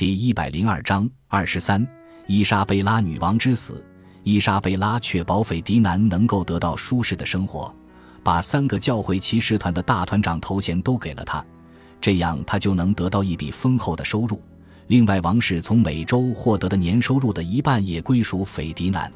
[0.00, 1.86] 第一百零二章二十三，
[2.26, 3.84] 伊莎贝拉女王之死。
[4.22, 7.70] 伊莎贝拉确保斐迪南能够得到舒适的生活，
[8.22, 11.44] 把三个教会骑士团的大团长头衔都给了他，
[12.00, 14.40] 这样他就能得到一笔丰厚的收入。
[14.86, 19.12] 另外，王室从每周获得的年收入的一半也归属斐迪南。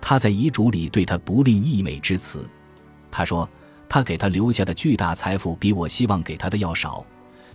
[0.00, 2.48] 他在遗嘱里对他不吝溢美之词，
[3.10, 3.46] 他说
[3.90, 7.04] ：“他给他留下的巨大财富比我希望给他的要少，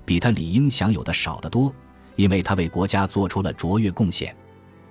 [0.05, 1.73] 比他理应享有的少得多，
[2.20, 4.36] 因为她为国家做出了卓越贡献。”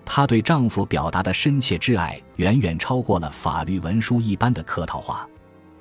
[0.03, 5.29] 她对丈夫表达的深切挚爱远远超过了法律文书一般的客套话。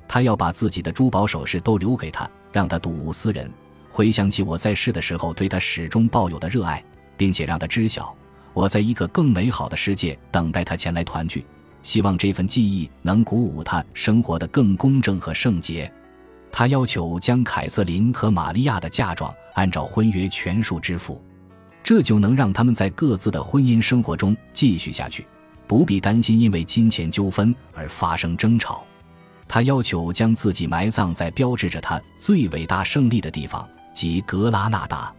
[0.10, 3.50] 她要把自己的珠宝首饰都留给他，让他睹物思人，
[3.90, 6.84] 回想起我在世的时候对他始终抱有的热爱，
[7.16, 8.14] 并且让他知晓
[8.54, 11.46] 我在一个更美好的世界等待他前来团聚。
[11.82, 15.90] 希望这份记忆能鼓舞他生活的更公正和圣洁。
[16.52, 21.22] 他要求将凯瑟琳和玛利亚的嫁妆按照婚约全数支付。
[21.88, 25.26] 这就能让他们在各自的婚姻生活中继续下去，
[25.68, 28.84] 不必担心因为金钱纠纷而发生争吵。
[29.48, 35.14] 他要求将自己埋葬在标志着他最伟大胜利的地方，即格拉纳达。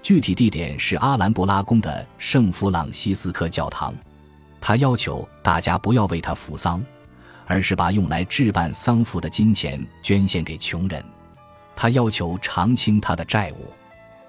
[0.00, 3.94] 具体地点是阿兰布拉宫的圣弗朗西斯科教堂。
[4.58, 6.82] 他要求大家不要为他扶丧，
[7.44, 11.04] 而是把用来置办丧服的金钱捐献给穷人。
[11.76, 13.70] 他要求偿清他的债务。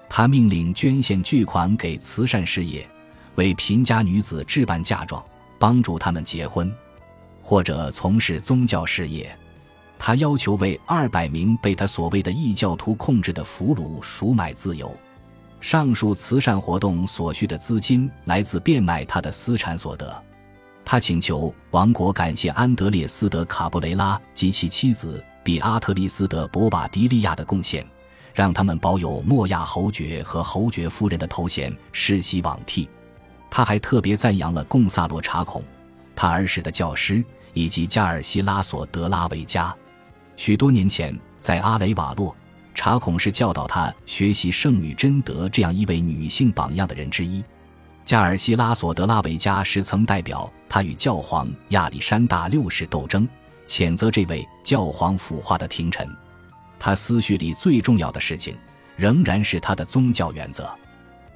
[0.08, 2.88] 他命令捐献巨款给慈善事业，
[3.34, 5.24] 为贫家女子置办嫁妆，
[5.58, 6.74] 帮助他们结婚，
[7.42, 9.36] 或者从事宗教事业。
[9.98, 14.96] 他要求为二百名被他所谓的异教徒控制的俘虏赎买自由。
[15.60, 20.24] 上述慈善活动所需的资金来自变卖他的私产所得。
[20.84, 27.84] 他请求王国感谢安德烈斯·德卡布雷拉及其妻子比阿特丽斯·德博瓦迪利亚的贡献。
[28.38, 32.88] 让他们保有莫亚侯爵和侯爵夫人的头衔，世袭罔替。
[33.50, 35.60] 他还特别赞扬了贡萨罗查孔，
[36.14, 39.74] 他儿时的教师，以及加尔西拉索德拉维加。
[40.36, 42.32] 许多年前，在阿雷瓦洛，
[42.76, 47.44] 查孔是教导他学习圣女贞德这样一位女性榜样的人之一。
[48.04, 53.28] 加尔西拉索德拉维加是曾代表他与教皇亚历山大六世斗争，
[53.66, 56.08] 谴责这位教皇腐化的廷臣。
[56.78, 58.56] 他思绪里最重要的事情，
[58.96, 60.68] 仍然是他的宗教原则。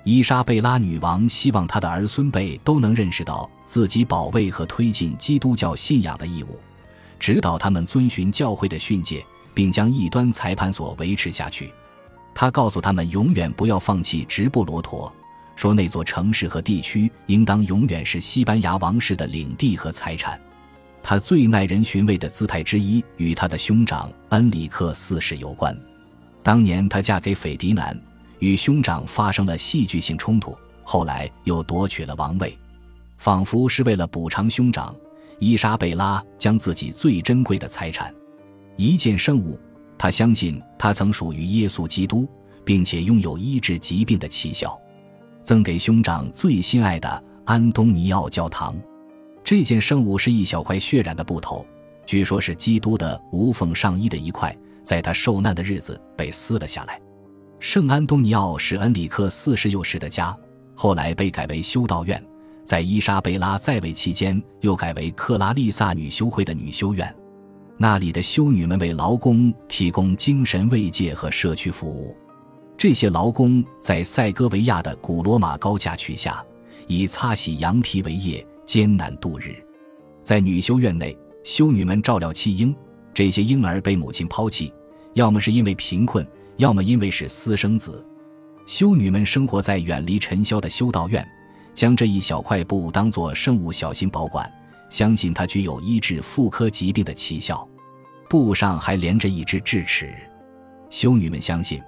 [0.05, 6.59] 伊莎贝拉女王希望她的儿孙辈都能认识到自己保卫和推进基督教信仰的义务，
[7.21, 11.73] 指导他们遵循教会的训诫，并将异端裁判所维持下去。
[12.35, 15.13] 他告诉他们永远不要放弃直布罗陀，
[15.55, 20.41] 说那座城市和地区应当永远是西班牙王室的领地和财产。
[21.03, 25.77] 他最耐人寻味的姿态之一与他的兄长恩里克四世有关。
[26.43, 27.97] 当年她嫁给斐迪南，
[28.39, 32.57] 与兄长发生了戏剧性冲突，后来又夺取了王位，
[33.19, 34.95] 仿佛是为了补偿兄长。
[35.39, 38.15] 伊莎贝拉将自己最珍贵的财产——
[38.77, 39.59] 一件圣物，
[39.99, 42.29] 她相信它曾属于耶稣基督，
[42.65, 44.77] 并且拥有医治疾病的奇效，
[45.43, 48.75] 赠给兄长最心爱的安东尼奥教堂。
[49.45, 51.67] 这件圣物是一小块血染的布头，
[52.07, 57.01] 据说是基督的无缝上衣的一块，在他受难的日子被撕了下来。
[57.59, 60.37] 圣安东尼奥是恩里克四世幼时的家，
[60.75, 62.23] 后来被改为修道院，
[62.65, 67.15] 在伊莎贝拉在位期间又改为克拉丽萨女修会的女修院。
[67.77, 72.17] 那里的修女们为劳工提供精神慰藉和社区服务。
[72.77, 76.45] 这些劳工在塞戈维亚的古罗马高架渠下，
[76.87, 78.45] 以擦洗羊皮为业。
[78.65, 79.55] 艰难度日，
[80.23, 82.75] 在女修院内，修女们照料弃婴。
[83.15, 84.73] 这些婴儿被母亲抛弃，
[85.15, 88.05] 要么是因为贫困，要么因为是私生子。
[88.65, 91.27] 修女们生活在远离尘嚣的修道院，
[91.75, 94.51] 将这一小块布当作圣物小心保管，
[94.89, 97.69] 相信它具有医治妇科疾病的奇效。
[98.31, 100.15] 布上还连着一只智齿，
[100.89, 101.83] 修女们相信，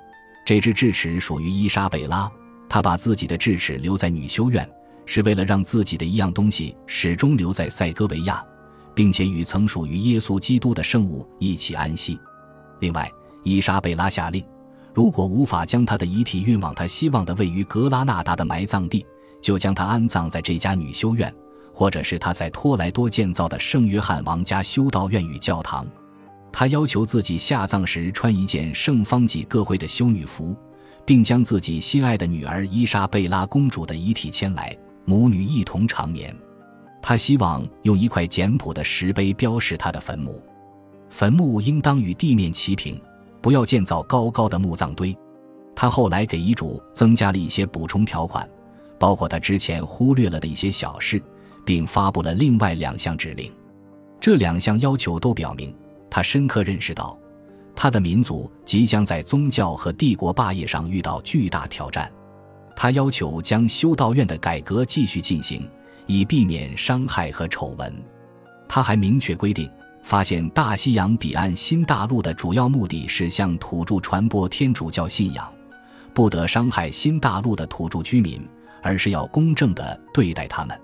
[0.45, 2.31] 这只智齿属于伊莎贝拉，
[2.69, 4.69] 她把自己的智齿留在女修院。
[5.06, 8.45] 是为了让自己的一样东西始终留在塞戈维亚，
[8.95, 12.19] 并且与曾属于耶稣基督的圣物一起安息。
[12.81, 13.11] 另外，
[13.43, 14.45] 伊莎贝拉下令，
[14.93, 19.05] 如果无法将他的遗体运往他希望的位于格拉纳达的埋葬地，
[19.41, 21.33] 就将他安葬在这家女修院，
[21.73, 25.87] 或者是他在托莱多建造的圣约翰王家修道院与教堂。
[26.53, 30.57] 他要求自己下葬时穿一件圣方济各会的修女服，
[31.05, 34.77] 并将自己心爱的女儿伊莎贝拉公主的遗体牵来。
[35.05, 36.35] 母女一同长眠。
[37.03, 40.43] 他希望用一块简朴的石碑标示他的坟墓，
[41.11, 42.99] 坟墓应当与地面齐平，
[43.43, 45.17] 不要建造高高的墓葬堆。
[45.77, 48.49] 他后来给遗嘱增加了一些补充条款，
[48.99, 51.23] 包括他之前忽略了的一些小事，
[51.65, 53.53] 并发布了另外两项指令。
[54.19, 55.77] 这两项要求都表明，
[56.09, 57.19] 他深刻认识到，
[57.77, 62.11] 他的民族即将在宗教和帝国霸业上遇到巨大挑战。
[62.76, 65.69] 他要求将修道院的改革继续进行，
[66.06, 67.94] 以避免伤害和丑闻。
[68.69, 69.71] 他还明确规定，
[70.03, 75.50] 发现大西洋彼岸新大陆的主要目的是向土著传播天主教信仰，
[76.12, 78.47] 不得伤害新大陆的土著居民，
[78.82, 80.79] 而是要公正地对待他们。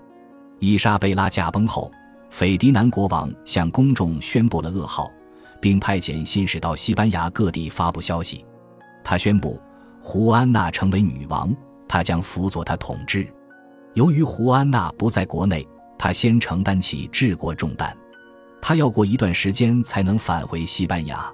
[0.59, 1.91] 伊莎贝拉驾崩后，
[2.29, 5.11] 斐迪南国王向公众宣布了噩耗，
[5.59, 8.45] 并派遣信使到西班牙各地发布消息。
[9.03, 9.59] 他宣布
[9.99, 11.53] 胡安娜成为女王。
[11.91, 13.27] 他将辅佐他统治。
[13.95, 15.67] 由于胡安娜不在国内，
[15.99, 17.93] 他先承担起治国重担。
[18.61, 21.29] 他要过一段时间才能返回西班牙。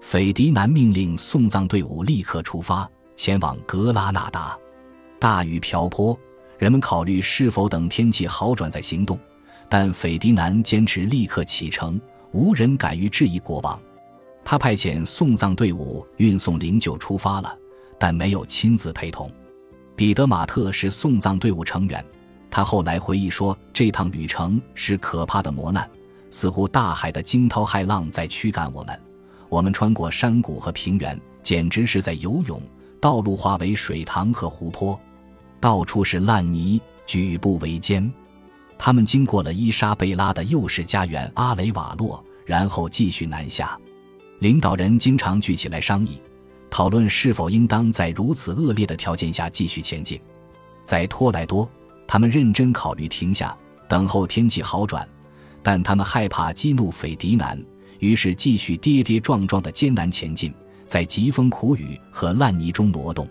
[0.00, 4.56] 斐迪南命令送葬队伍立刻出发，前往格拉纳达。
[5.18, 6.16] 大雨瓢泼，
[6.58, 9.18] 人们考虑是否等天气好转再行动，
[9.68, 12.00] 但斐迪南坚持立刻启程，
[12.30, 13.76] 无人敢于质疑国王。
[14.44, 17.52] 他派遣送葬队伍运送灵柩出发了，
[17.98, 19.28] 但没有亲自陪同。
[19.98, 22.04] 彼得·马特是送葬队伍成员，
[22.48, 25.90] 他后来回忆说：“这趟旅程是可怕的磨难，
[26.30, 28.96] 似乎大海的惊涛骇浪在驱赶我们。
[29.48, 32.62] 我们穿过山谷和平原，简直是在游泳。
[33.00, 34.96] 道路化为水塘和湖泊，
[35.58, 38.08] 到处是烂泥，举步维艰。
[38.78, 43.76] 他们经过了伊莎贝拉的幼时家园阿雷瓦洛，然后继续南下。
[44.38, 46.22] 领导人经常聚起来商议。”
[46.70, 50.20] 讨论是否应当在如此恶劣的条件下继续前进。
[50.84, 51.68] 在托莱多，
[52.06, 53.56] 他们认真考虑停下，
[53.88, 55.06] 等候天气好转，
[55.62, 57.62] 但他们害怕激怒斐迪南，
[57.98, 60.52] 于是继续跌跌撞撞的艰难前进，
[60.86, 63.28] 在疾风苦雨和烂泥中挪动。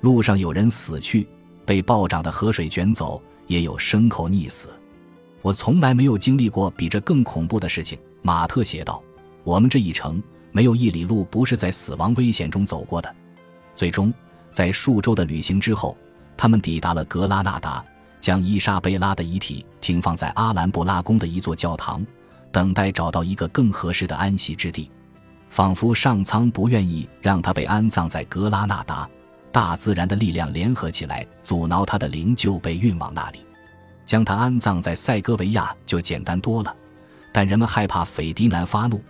[0.00, 1.26] 路上有人死去，
[1.64, 4.68] 被暴涨的河水卷走，也有牲口溺死。
[5.42, 9.02] 我从来没有经历过比这更恐怖的事情，马特写道。
[9.44, 10.22] 我们这一程。
[10.52, 13.14] 没有一里路不是在死亡危险中走过的。
[13.74, 14.12] 最终，
[14.50, 15.96] 在数周的旅行之后，
[16.36, 17.84] 他们抵达了格拉纳达，
[18.20, 22.04] 将伊莎贝拉的遗体停放在阿兰布拉宫的一座教堂，
[22.50, 24.90] 等待找到一个更合适的安息之地。
[25.50, 29.08] 仿佛上苍不愿意让他被安葬在格拉纳达，
[29.50, 33.38] 大自然的力量联合起来，阻挠他的灵柩被运往那里。
[34.04, 36.74] 将他安葬在塞戈维亚就简单多了，
[37.32, 39.02] 但人们害怕斐迪南发怒。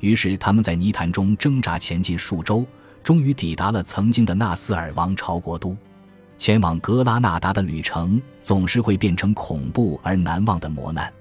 [0.00, 2.66] 于是他们在泥潭中挣扎前进数周，
[3.02, 5.76] 终于抵达了曾经的纳斯尔王朝国都。
[6.36, 11.12] 前往格拉纳达的旅程总是会变成恐怖而难忘的磨难。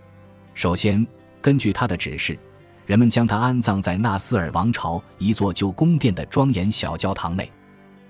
[0.53, 1.05] 首先，
[1.41, 2.39] 根据他的指示，
[2.85, 7.51] 人们将他安葬在纳斯尔王朝一座旧宫殿的庄严小教堂内。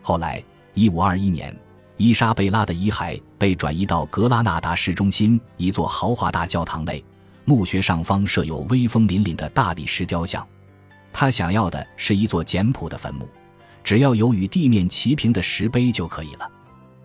[0.04, 0.44] 后来
[0.76, 1.60] ，1521年，
[1.98, 7.04] 伊莎贝拉的遗骸被转移到格拉纳达市中心一座豪华大教堂内，
[7.46, 10.48] 墓穴上方设有威风凛凛的大理石雕像。
[11.12, 13.28] 他想要的是一座简朴的坟墓，
[13.84, 16.50] 只要有与地面齐平的石碑就可以了。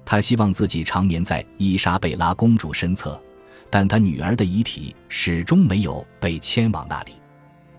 [0.05, 3.21] 他希望自己长眠在伊莎贝拉公主身侧，
[3.71, 7.13] 但他女儿的遗体始终没有被迁往那里。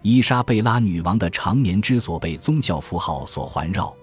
[0.01, 3.95] 伊莎贝拉女王的长眠之所被宗教符号所环绕，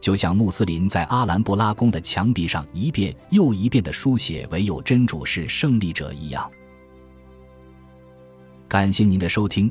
[0.00, 6.50] 就像穆斯林在阿兰布拉宫的墙壁上一遍又一遍的书写“唯有真主是胜利者”一样。
[8.68, 9.70] 感谢您的收听。